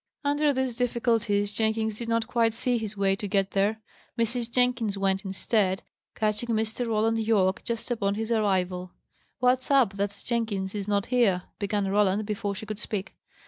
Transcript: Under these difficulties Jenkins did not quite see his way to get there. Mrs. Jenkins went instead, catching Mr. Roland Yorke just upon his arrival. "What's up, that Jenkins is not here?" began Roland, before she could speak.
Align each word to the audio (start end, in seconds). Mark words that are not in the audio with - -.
Under 0.23 0.51
these 0.51 0.77
difficulties 0.77 1.53
Jenkins 1.53 1.99
did 1.99 2.09
not 2.09 2.25
quite 2.25 2.55
see 2.55 2.79
his 2.79 2.97
way 2.97 3.15
to 3.15 3.27
get 3.27 3.51
there. 3.51 3.83
Mrs. 4.17 4.49
Jenkins 4.49 4.97
went 4.97 5.23
instead, 5.23 5.83
catching 6.15 6.49
Mr. 6.55 6.87
Roland 6.87 7.19
Yorke 7.19 7.63
just 7.63 7.91
upon 7.91 8.15
his 8.15 8.31
arrival. 8.31 8.93
"What's 9.37 9.69
up, 9.69 9.93
that 9.97 10.19
Jenkins 10.25 10.73
is 10.73 10.87
not 10.87 11.05
here?" 11.13 11.43
began 11.59 11.85
Roland, 11.87 12.25
before 12.25 12.55
she 12.55 12.65
could 12.65 12.79
speak. 12.79 13.13